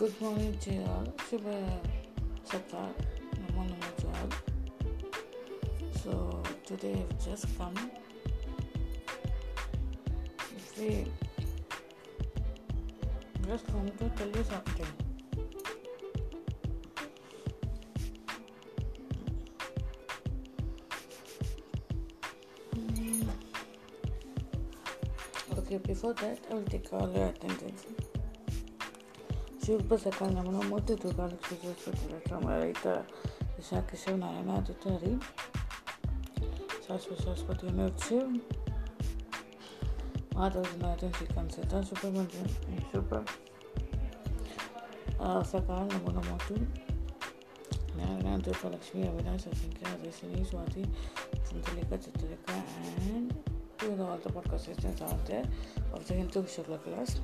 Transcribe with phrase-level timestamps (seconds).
[0.00, 1.04] Good morning to you all.
[1.30, 1.42] good
[3.54, 4.30] morning to all.
[6.02, 7.74] So today I've just come.
[10.74, 11.04] See,
[13.46, 14.86] just come to tell you something.
[22.74, 23.28] Mm.
[25.58, 27.76] Okay, before that, I will take all your attention.
[29.60, 31.36] mano, que Shurbhasakana Moti Dugan
[31.76, 33.04] Shudrata
[33.58, 35.20] Vishaki Shivanayana Aditari
[36.86, 38.26] Saraswati Saraswati Unit Shiv
[40.34, 42.48] Mother is not in sequence Sita Supermanjan
[42.92, 43.22] Super
[45.18, 46.54] Sakar Namo Namo to
[47.98, 50.86] Narayan Durga Lakshmi Avinash Asankya Adesini Swati
[51.44, 52.62] Santalika Chitrika
[53.10, 53.34] and
[53.78, 55.44] to all the podcasters out there
[55.92, 57.20] of the Hindu Shukla class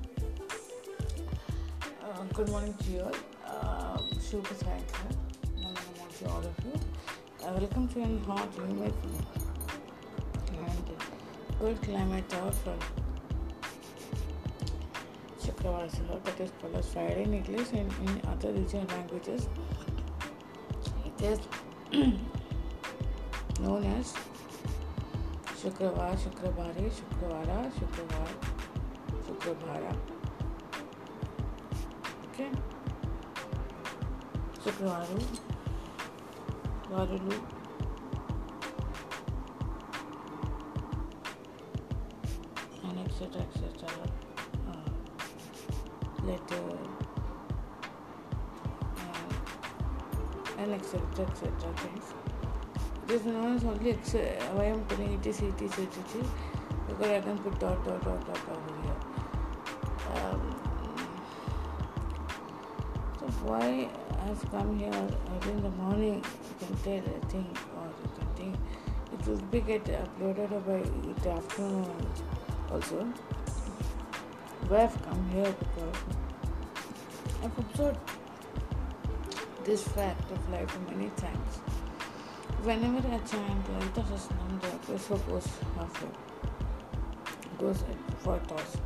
[2.34, 3.14] good morning to you all.
[3.46, 5.16] Uh, Shubh is right here.
[5.54, 7.46] Good morning to all of you.
[7.46, 8.92] Uh, welcome to an hot, humid,
[10.52, 10.96] and
[11.60, 12.78] good climate hour from
[15.42, 19.48] Chakravarasala, that is called as Friday in English and in other regional languages.
[21.06, 21.38] It is
[23.60, 24.14] known as
[25.62, 28.28] Shukravar, Shukravare, Shukravara, Shukravar,
[29.24, 29.96] Shukravara.
[34.62, 35.20] శుక్రవారం
[36.92, 37.36] వారులు
[42.88, 43.90] and etc etc
[44.70, 44.90] uh,
[46.28, 46.60] letter
[49.04, 49.32] uh,
[50.62, 52.10] and etc etc things
[53.08, 54.14] this is known as only ex-
[54.58, 56.30] why I'm putting it is it is it is
[56.90, 59.00] because I can put dot dot dot dot over here
[60.16, 60.42] um,
[63.26, 63.88] of why
[64.24, 66.14] I've come here early in the morning,
[66.60, 68.56] you can tell, I think, or you can think
[69.12, 70.78] it will be get uploaded by
[71.22, 72.06] the afternoon
[72.70, 73.02] also.
[74.68, 75.98] Why I've come here because
[77.42, 77.98] I've observed
[79.64, 81.56] this fact of life many times.
[82.68, 86.08] Whenever a child enters a supposed to suppose halfway
[87.58, 87.82] goes
[88.22, 88.76] for a toss.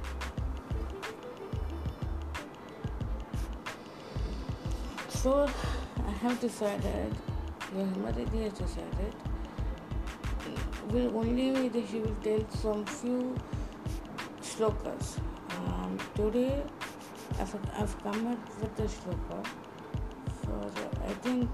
[5.23, 5.47] So
[6.09, 7.15] I have decided,
[7.77, 9.15] the mother has decided,
[10.89, 13.35] will only that she will tell some few
[14.41, 15.19] shlokas.
[15.59, 16.63] Um, today,
[17.39, 19.45] I've, I've come up with the shloka
[20.43, 20.71] for,
[21.07, 21.51] I think,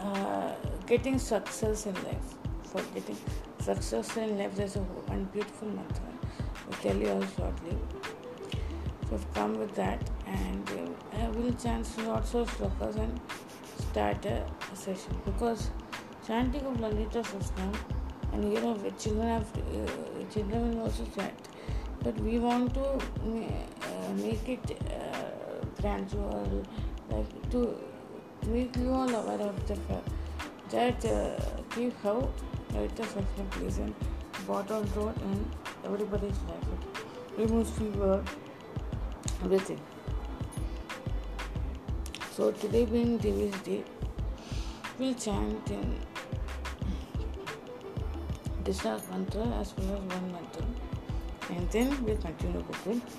[0.02, 0.54] uh,
[0.86, 2.36] getting success in life.
[2.62, 3.18] For getting
[3.60, 6.08] success in life, there's a one beautiful mantra.
[6.66, 7.76] I'll tell you all shortly.
[9.10, 10.02] So I've come with that
[10.34, 13.20] and uh, will change is also slokas and
[13.84, 14.44] start a
[14.82, 15.70] session because
[16.26, 17.72] chanting of Lalita system
[18.32, 21.48] and you know children have to, uh, children will also chant
[22.02, 26.62] but we want to uh, make it uh, gradual
[27.10, 27.62] like to
[28.46, 30.10] make you all aware of the fact
[30.70, 32.16] that uh, how
[32.74, 33.94] Lalita system plays an
[34.48, 35.44] bottom role in
[35.84, 38.22] everybody's life it removes fever
[39.44, 39.80] everything
[42.34, 43.84] so today being Devi's day,
[44.98, 46.00] we'll chant in
[48.64, 50.64] Krishna's mantra as well as one mantra,
[51.50, 53.18] and then we'll continue with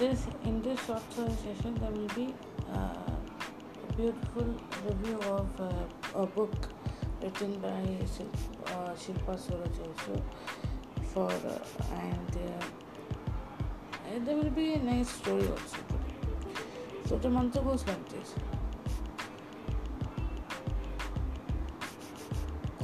[0.00, 2.34] This in this short story session there will be
[2.74, 4.52] uh, a beautiful
[4.84, 5.72] review of uh,
[6.22, 6.70] a book
[7.22, 10.22] written by Shilpa, uh, Shilpa Suraj also
[11.12, 11.58] for uh,
[11.94, 15.78] and, uh, and there will be a nice story also.
[17.06, 18.34] So the mantra goes like this.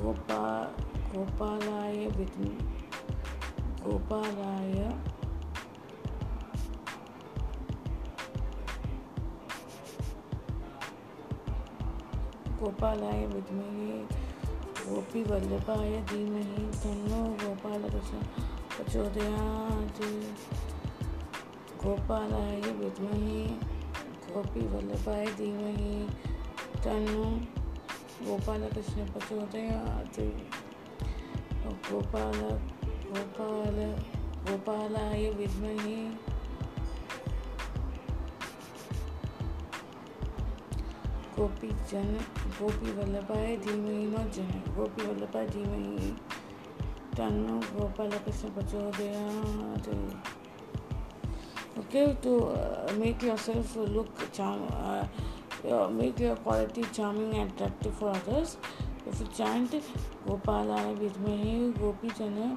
[0.00, 0.70] Gopa,
[1.12, 2.56] Gopalaya with me.
[3.82, 4.96] Gopalaya
[12.60, 14.06] Gopalaya with me.
[14.94, 18.18] गोपी वल्लभाय तनो गोपाल कृष्ण
[18.72, 20.00] प्रचोदयात्
[21.84, 23.40] गोपालाय विद्महे
[24.32, 25.26] गोपी वल्लभाय
[26.86, 27.24] तनो
[28.28, 30.20] गोपाल कृष्ण प्रचोदयात्
[31.92, 32.40] गोपाल
[33.16, 33.80] गोपाल
[34.50, 35.96] गोपालाय विद्महे
[41.42, 42.08] गोपी जन
[42.56, 46.10] गोपी वल्लभाय धीमे no जन गोपी वल्लभाय धीमहि
[47.18, 49.88] तन्नो गोपाल कृष्ण प्रचोदयात्
[51.80, 52.34] ओके तो
[52.98, 54.60] make your self look charm
[55.98, 58.56] make your quality charming and attractive for others
[59.06, 59.74] if you chant
[60.28, 62.56] Gopal आय विधमहि गोपी जन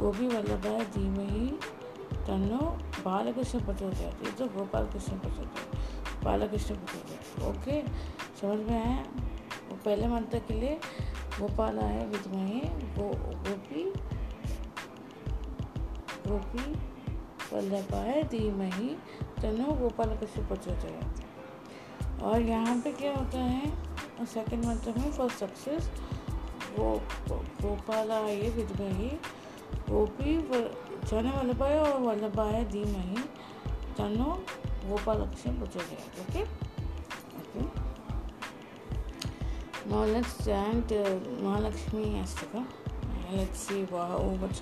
[0.00, 1.46] गोपी वल्लभाय धीमहि
[2.30, 2.62] तनो
[3.04, 7.11] बालकृष्ण प्रचोदयात् तो गोपाल कृष्ण प्रचोदयात् बालकृष्ण प्रचोदयात्
[7.48, 7.80] ओके
[8.40, 9.02] समझ में आया
[9.68, 10.74] वो पहले मंत्र के लिए
[11.40, 12.60] गोपाल आए विधमहे
[12.96, 13.08] गो
[13.46, 13.84] गोपी
[16.28, 16.72] गोपी
[17.52, 18.88] वल्लभाय धीमही
[19.40, 21.10] तनु गोपाल कैसे जाए
[22.30, 25.90] और यहाँ पे क्या होता है सेकंड मंत्र में फॉर सक्सेस
[26.78, 26.90] वो
[27.62, 29.08] गोपाल आए विधमही
[29.88, 30.36] गोपी
[31.10, 33.24] जन वल्लभाय और वल्लभाय धीमही
[33.98, 34.34] तनु
[34.88, 36.44] गोपाल लक्ष्य जाए okay
[39.86, 41.02] Now let's chant uh,
[41.42, 42.64] Mahalakshmi Astaka.
[43.32, 44.60] Let's see how much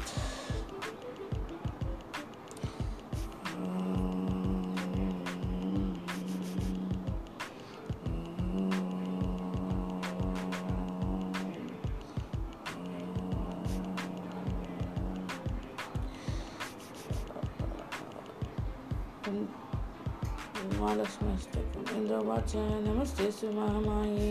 [22.38, 22.51] watch
[22.86, 24.30] नमस्ते सुमामाये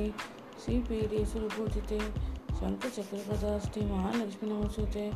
[0.64, 0.88] शंक
[1.30, 1.96] सुरपूजिते
[2.58, 5.06] शङ्खचक्रपदाष्टे महालक्ष्मी नमस्ते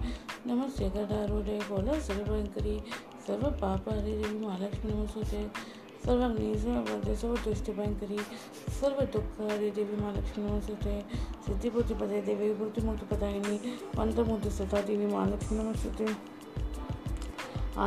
[0.47, 1.59] नमस्ते गदारूढे
[3.27, 5.45] सर्व पाप देवी महालक्ष्मी नमस्ते
[6.07, 8.19] सर्वग्नि सर्वदे सर्वदुष्टभयङ्करी
[8.81, 10.99] सर्वदुःखहरे देवी महालक्ष्मी नमस्ते
[11.47, 13.61] सिद्धिपूर्तिपदे देवी मूर्तिमूर्तिपदायिनी
[13.99, 16.09] मन्त्रमूर्ति सदा देवी महालक्ष्मी नमस्ते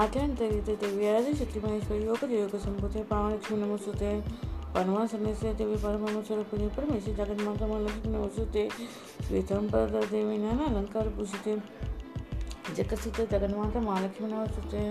[0.01, 3.33] ಆದ್ಯಂತರಿತ ದೇವಿಯಾದ ಶಕ್ತಿ ಮಹೇಶ್ವರಿ ಯೋಗ ಯೋಗ ಸಂಪೂರ್ಣ ಪಾವನ
[3.63, 4.09] नमस्ते
[4.77, 8.63] ಪರಮಾಸನ್ನಿಸಿದ ದೇವಿ ಪರಮಾನು ಸ್ವರೂಪಿಣಿ ಪರಮೇಶ್ವರಿ ಜಗನ್ಮಾತ ಮಹಾಲಕ್ಷ್ಮಿ ವಸುತೆ
[9.25, 11.53] ಶ್ವೇತಾಂಬರದ ದೇವಿನ ಅಲಂಕಾರ ಭೂಷಿತೆ
[12.79, 14.83] ಜಗಸುತೆ ಜಗನ್ಮಾತ ಮಹಾಲಕ್ಷ್ಮಿನ ವಸುತೆ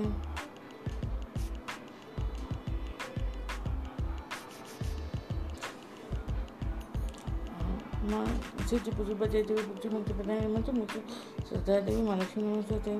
[8.12, 8.22] माँ
[8.68, 11.00] शिवजी पूजी बजाई देवी भक्ति मुक्ति प्रदान मुझे मुझे
[11.48, 12.94] श्रद्धा देवी महालक्ष्मी नमस्ते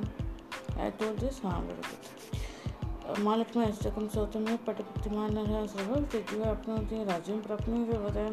[0.85, 1.81] आई टोल्ड दिस हाँ बड़े
[3.21, 4.73] मालिक में ऐसे कम सोते में अपने
[7.05, 8.31] राज्य में प्राप्त नहीं हुए बताए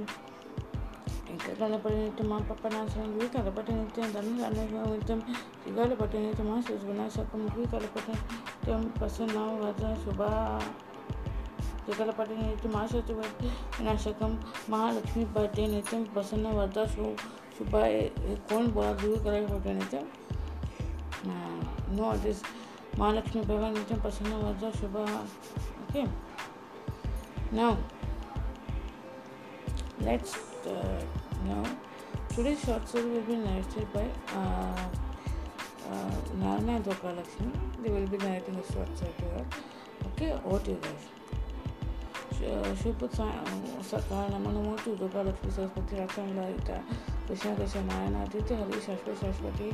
[2.30, 3.44] माँ पापा ना सुन गई कल
[4.14, 4.28] धन
[5.78, 8.14] गाने माँ सोच बना सकम गई कल पटे
[8.66, 9.46] तो हम पसंद ना
[14.70, 16.44] महालक्ष्मी पटे नहीं तो पसंद
[17.58, 17.86] सुबह
[18.74, 19.98] बोला दूर
[21.92, 22.40] नो दिस
[23.00, 26.02] महालक्ष्मी भगवानीचे प्रसन्न वजा शुभ okay
[27.56, 27.78] now
[30.06, 30.34] let's
[31.46, 31.64] now
[32.36, 34.10] today short story will be narrated by
[36.44, 37.48] Narayan धोका Lakshmi
[37.84, 39.46] they will be narrating the short story
[40.10, 43.06] okay oat you guys शुभ
[43.92, 46.36] सकाळ नमन मोठी धोका लक्ष्मी सरस्वती रक्षण
[47.30, 49.70] कृष्ण कृष्ण नारायण आदित्य हरि सरस्वती सरस्वती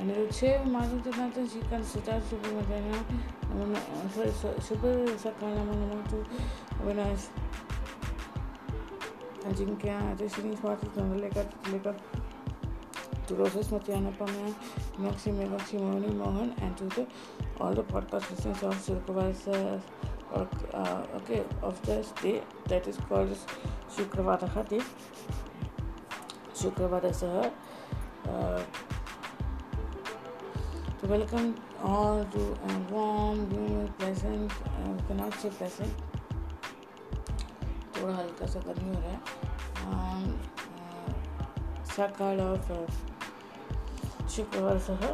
[0.00, 2.94] अनिरुद्ध से माधुनाथन श्री कंद सितार सुब्रमण्यम
[4.68, 6.22] सुपर सकल नमो नमो तु
[6.84, 7.28] अविनाश
[9.58, 10.86] जिनके यहाँ आते श्री स्वाति
[11.20, 12.00] लेकर लेकर
[13.28, 14.50] tuberculosis Matyanapamaya,
[15.04, 17.04] Maxi Megaxi Moni Mohan, and to the,
[17.60, 19.82] all the podcast listeners of Shukravasa,
[20.32, 23.36] uh, okay, of the day that is called
[23.96, 24.80] Shukravadaha day.
[26.62, 27.52] शुक्रवार ऐसा है
[30.96, 31.52] to तो welcome
[31.84, 35.50] all to a warm, humid, pleasant, uh, cannot say
[37.98, 39.20] थोड़ा हल्का सा गर्मी हो रहा है
[39.90, 40.32] um,
[41.96, 42.72] सकाल ऑफ
[44.36, 45.06] शुक्रवार सह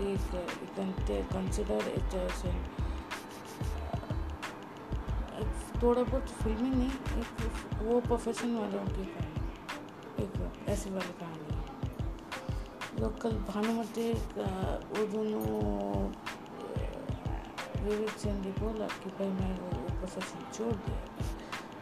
[0.07, 2.53] एक कंसिडर इट से
[5.83, 6.89] थोड़ा बहुत फिल्मी नहीं
[7.21, 9.11] एक वो प्रोफेशन वालों की
[10.25, 11.32] एक ऐसी वाली कहानी
[13.03, 14.03] लोकल भानुमति
[14.35, 15.41] वो दोनों
[17.85, 21.25] विवेक सेन ने बोला कि भाई मैं वो प्रोफेशन छोड़ दिया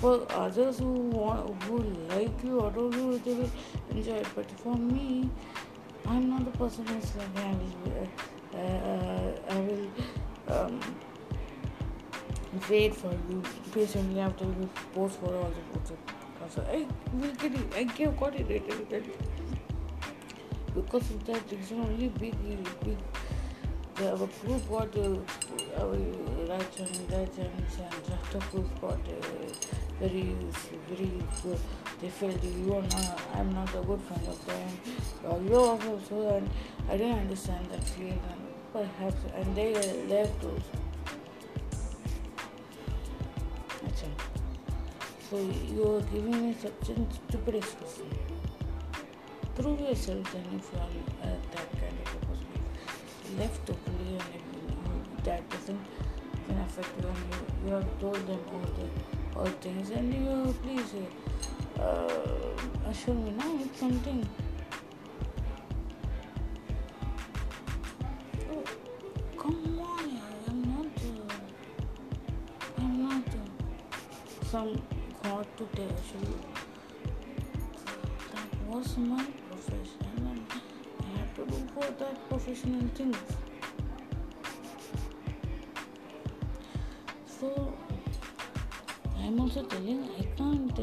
[0.01, 1.77] for others who want, who
[2.09, 3.50] like you or who they will
[3.91, 4.27] enjoy it.
[4.35, 5.29] But for me,
[6.07, 8.09] I'm not the person who's like I will,
[8.53, 9.88] uh, uh, I will
[10.57, 10.79] um,
[12.69, 13.41] wait for you
[13.73, 15.97] patiently after you post for all the photos.
[16.50, 16.85] So I
[17.15, 17.73] will get it.
[17.73, 19.03] I get got irritated with that
[20.75, 22.35] because of that it's not really big
[22.83, 22.97] big
[23.97, 25.95] have a proof what uh, our
[26.49, 29.45] right hand right hand and doctor proof got uh,
[29.99, 30.35] very
[30.89, 31.11] very
[31.43, 31.59] good
[32.01, 34.69] they felt you are not I'm not a good friend of them
[35.25, 36.49] or you also so and
[36.89, 39.73] I didn't understand that feeling and perhaps and they
[40.07, 40.79] left also.
[45.29, 46.95] So you are giving me such a
[47.29, 48.01] stupid excuse
[49.55, 54.22] prove yourself and if you are uh, that kind of a person left to and
[54.22, 54.24] uh,
[55.24, 55.79] that doesn't
[56.48, 60.53] can affect you and you, you have told them all the all things and you
[60.63, 60.93] please
[61.77, 64.20] uh, uh assure me now with something
[82.51, 83.17] educational things.
[87.39, 87.74] So
[89.17, 90.79] I'm also telling I can't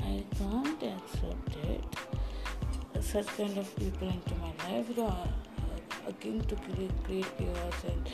[0.00, 1.80] I can't accept it.
[3.00, 5.28] Such kind of people into my life who are
[6.08, 8.08] again to create, create chaos and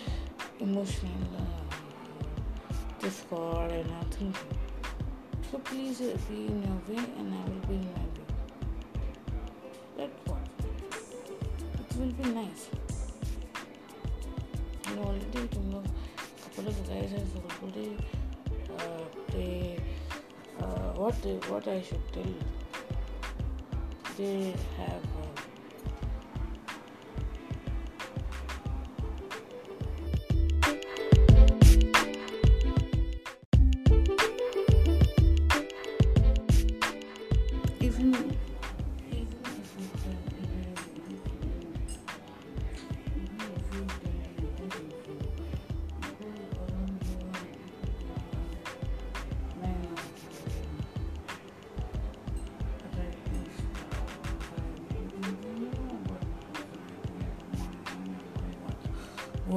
[0.61, 4.35] emotional uh, discord and nothing.
[5.51, 8.08] So please be in your way and I will be in my
[21.59, 22.25] what I should tell
[24.17, 25.08] They have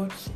[0.09, 0.30] todos.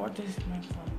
[0.00, 0.89] What is my father.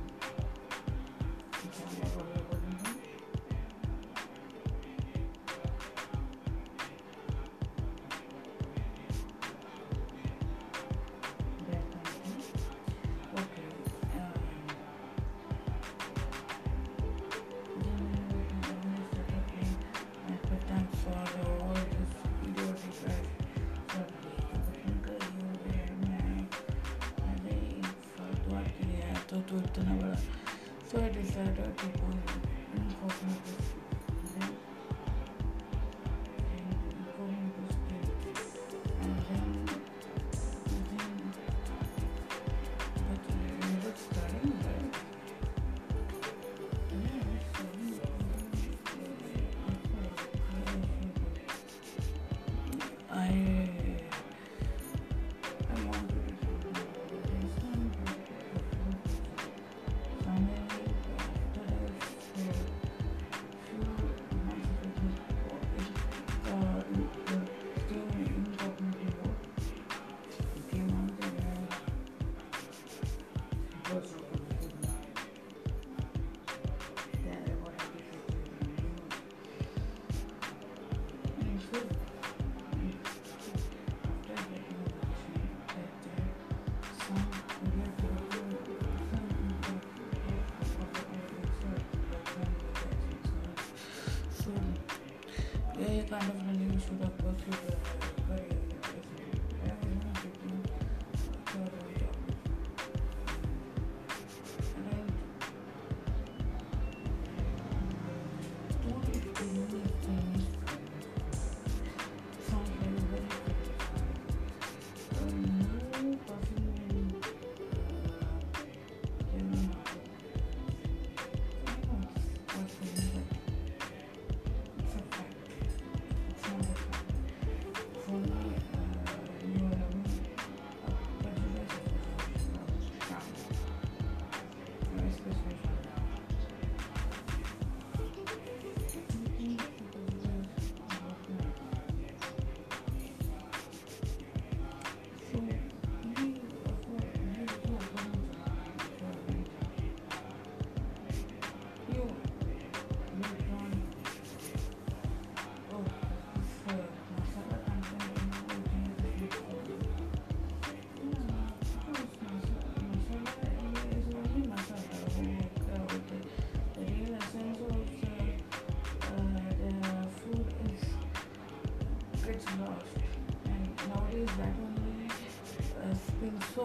[96.90, 98.01] Gracias.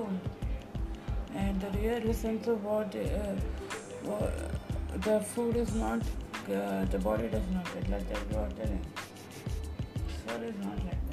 [0.08, 0.20] own.
[1.46, 3.34] And here listen to what, uh,
[4.12, 8.32] what the food is not, uh, the body does not get like that.
[8.38, 8.70] What the
[10.26, 11.07] soul is not like.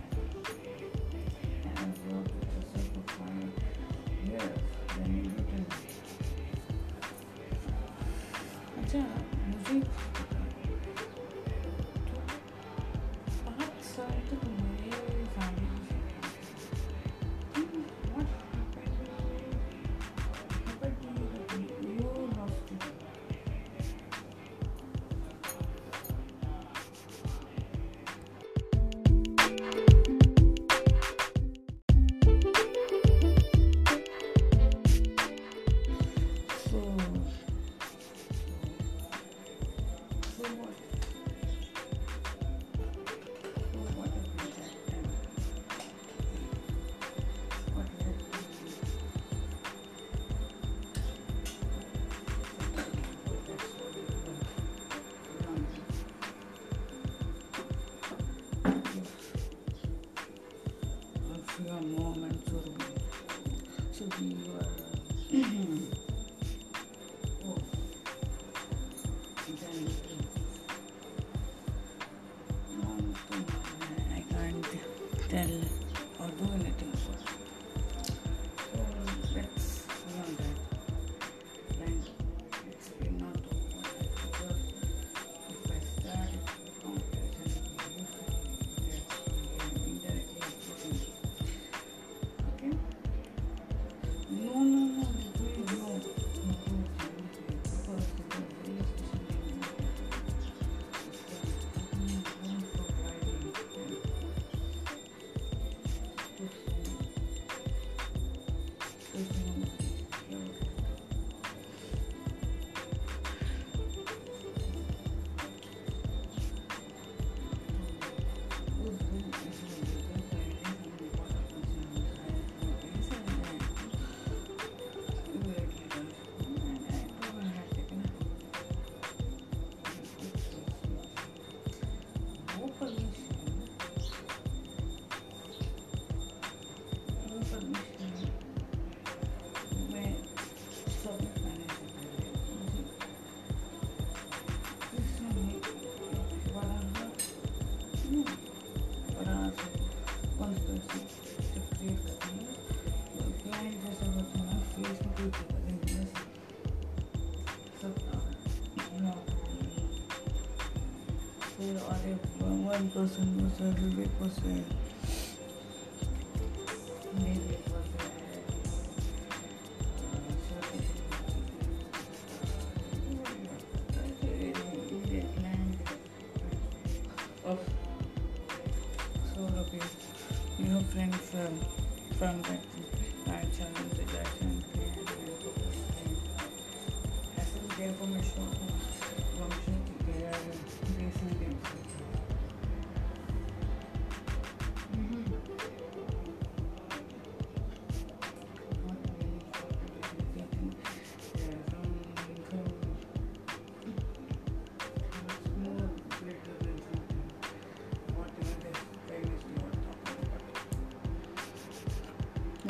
[162.78, 163.64] se proceso
[163.96, 164.64] de poseer.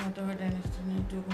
[0.05, 1.27] Motorhead and Stanley took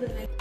[0.00, 0.33] the next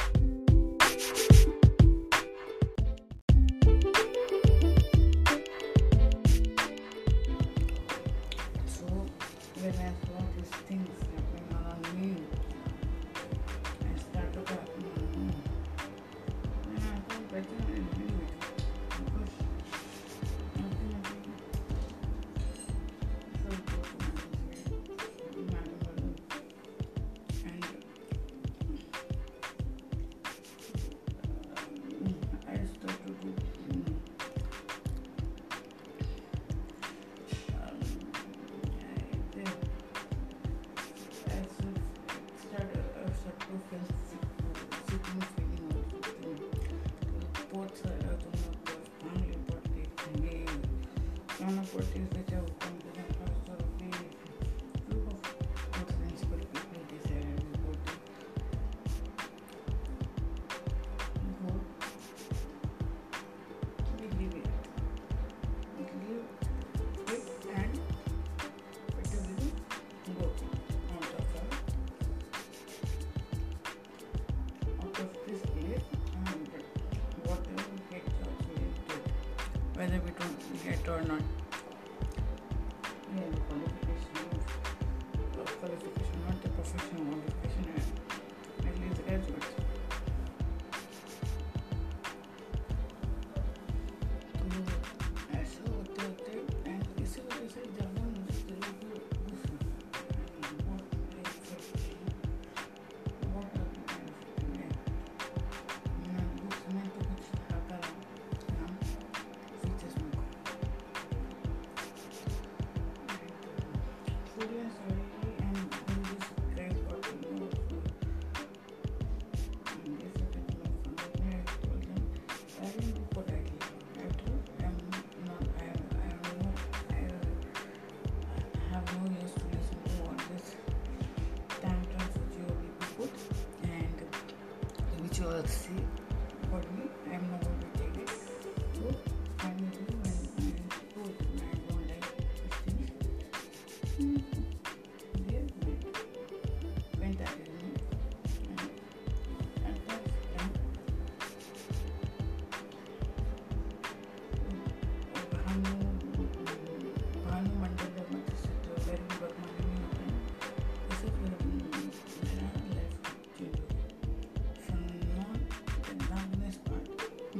[79.84, 81.20] whether we don't get or not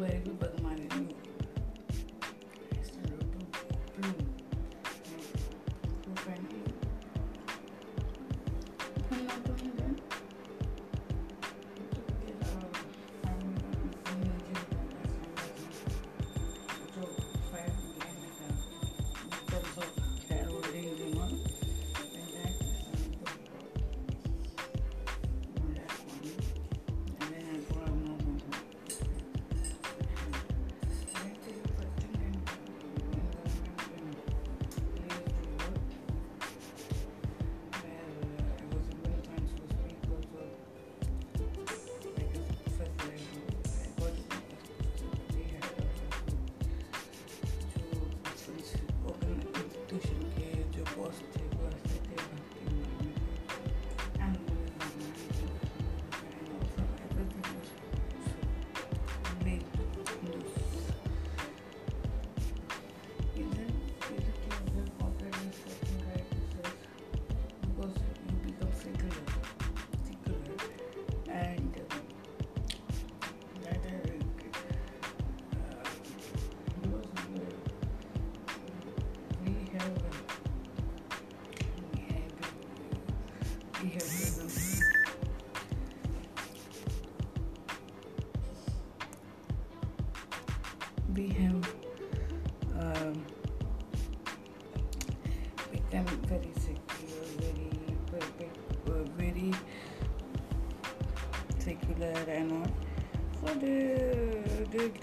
[0.04, 0.53] Lady Luck.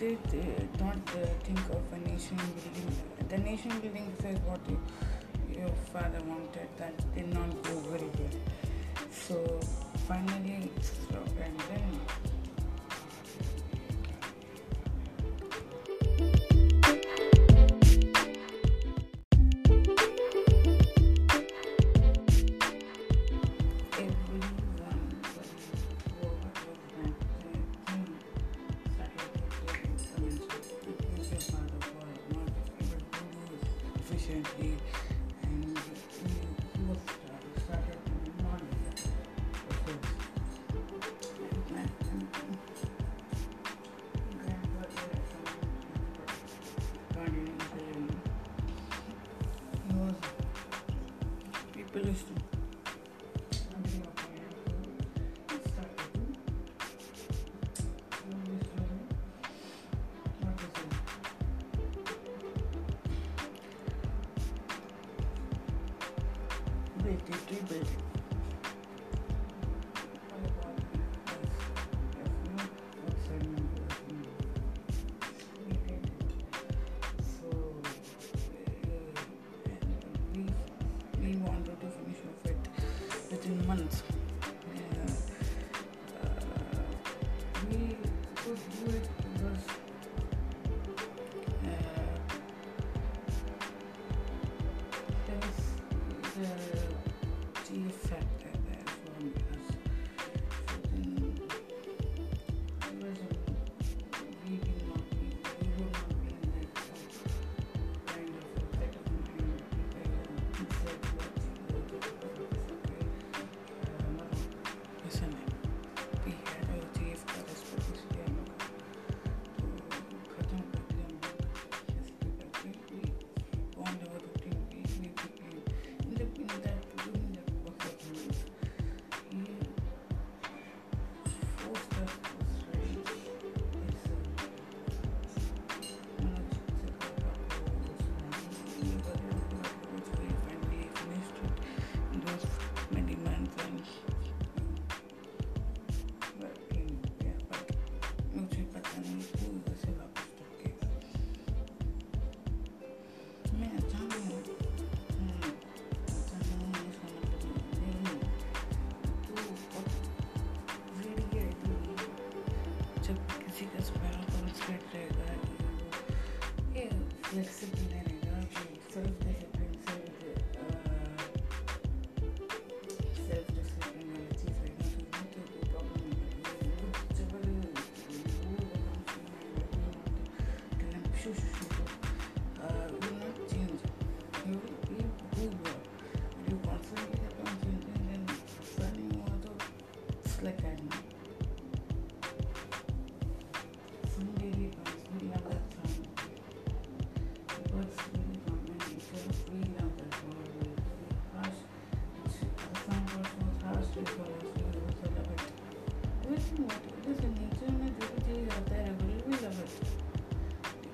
[0.00, 2.88] they did not uh, think of a nation building.
[3.28, 4.60] The nation building is what
[5.54, 7.24] your father wanted that they
[51.92, 52.59] pelo estudo.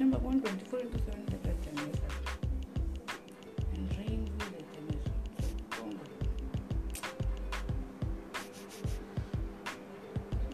[0.00, 2.12] number 124 into 7 that I can measure.
[3.74, 5.16] And rainbow that I measure.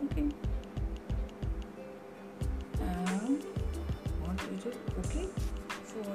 [0.02, 0.26] Okay.
[2.82, 3.30] Um,
[4.20, 4.78] what is it?
[5.06, 5.26] Okay.
[5.84, 6.08] For,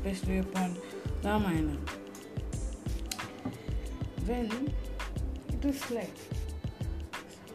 [0.06, 0.76] based upon
[1.24, 1.78] Ramayana.
[4.28, 4.52] When
[5.56, 6.18] it is like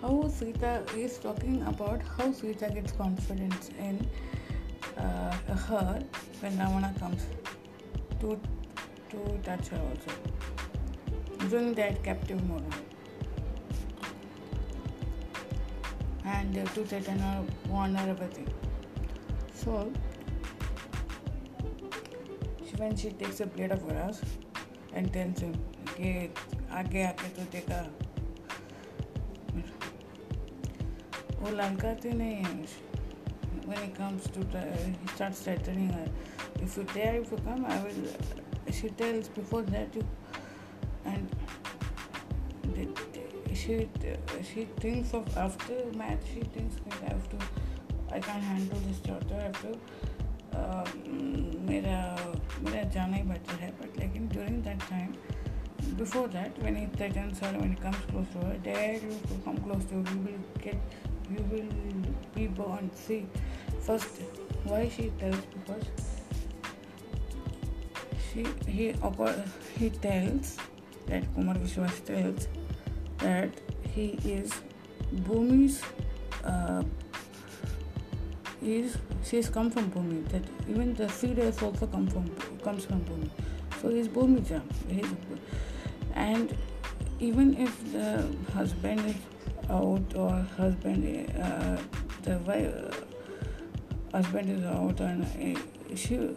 [0.03, 3.95] how Sita is talking about how Sita gets confidence in
[4.97, 5.33] uh,
[5.69, 6.03] her
[6.41, 7.25] when Ravana comes
[8.21, 8.33] to
[9.13, 12.83] to touch her also during that captive moment.
[16.37, 18.49] And uh, to threaten her, warn her everything.
[19.55, 19.93] So
[22.81, 24.23] when she takes a plate of grass
[24.99, 25.55] and tells him
[25.95, 26.13] ke
[26.79, 27.83] aage aake to dekha
[31.43, 36.07] वो लंकाती नहीं है when it comes to the, he starts threatening her
[36.67, 38.01] if you dare if you come i will
[38.79, 40.03] she tells before that you
[41.13, 41.37] and
[42.79, 42.89] the,
[43.63, 43.79] she
[44.51, 47.41] she thinks of after match she thinks i have to
[48.19, 49.75] i can't handle this daughter i have to
[50.65, 50.99] uh,
[51.71, 51.99] मेरा
[52.65, 55.17] मेरा जाना ही better है but लेकिन
[55.99, 59.35] before that when it threatens her when he comes close to her dare you to
[59.45, 60.93] come close to her you will get
[61.37, 61.71] you will
[62.35, 63.25] be burned see
[63.87, 64.21] first
[64.73, 65.89] why she tells because
[68.27, 68.45] she
[68.77, 68.87] he
[69.81, 70.53] he tells
[71.09, 72.47] that Kumar Vishwas tells
[73.25, 74.07] that he
[74.37, 74.53] is
[75.31, 75.83] Bhumi's
[76.45, 76.85] uh,
[78.63, 83.31] is come from Bhumi that even the feeders also come from Bhumi comes from Bhumi.
[83.81, 84.77] So he's Bhumi jumps.
[84.89, 85.07] He's,
[86.15, 86.57] and
[87.19, 89.15] even if the husband is
[89.69, 91.79] out or husband, uh,
[92.23, 92.75] the wife,
[94.13, 96.35] uh, husband is out and uh, she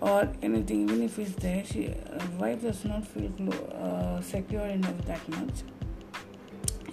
[0.00, 3.30] or anything, even if he's there, she uh, wife does not feel
[3.74, 5.62] uh, secure enough that much.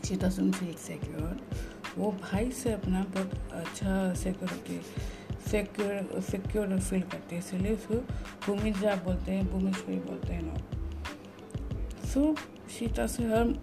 [0.03, 1.35] She doesn't feel secure.
[1.97, 4.79] वो भाई से अपना बहुत अच्छा security
[5.47, 7.93] secure secure feel करते हैं इसलिए उसको
[8.45, 12.33] भूमि जा बोलते हैं भूमि भूमिश्वरी बोलते हैं लोग सो
[12.77, 13.53] सीता से her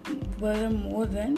[0.42, 1.36] were more than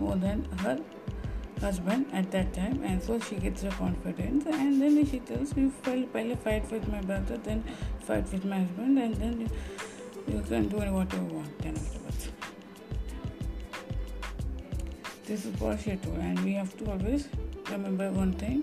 [0.00, 0.82] more than her
[1.64, 5.52] husband at that time and so she gets a confidence and then she tells
[5.88, 7.60] पहले fight with my brother then
[8.08, 9.40] fight with my husband and then
[10.34, 12.07] you can do what you want then after
[15.28, 17.28] this is Parshatu, and we have to always
[17.70, 18.60] remember one thing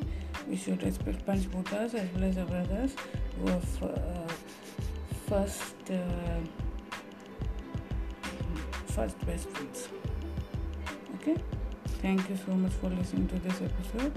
[0.49, 2.95] we should respect Panchbhutas as well as our brothers
[3.38, 4.32] who are f- uh,
[5.30, 5.61] first,
[5.91, 6.41] uh,
[8.95, 9.89] first best friends.
[11.18, 11.36] Okay,
[12.01, 14.11] thank you so much for listening to this episode.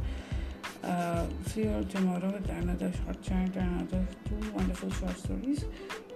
[0.82, 5.66] Uh, see you all tomorrow with another short chant and another two wonderful short stories.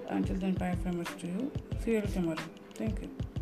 [0.08, 1.52] Until then, bye from us to you.
[1.84, 2.46] See you all tomorrow.
[2.74, 3.41] Thank you.